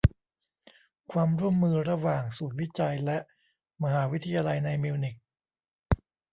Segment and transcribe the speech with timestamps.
[1.11, 3.17] ความร่วมมือระหว่างศูนย์วิจัยและ
[3.83, 5.15] มหาวิทยาลัยในมิวนิก